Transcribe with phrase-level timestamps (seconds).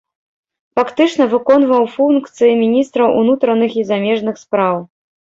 [0.77, 4.75] Фактычна выконваў функцыі міністра унутраных і замежных спраў.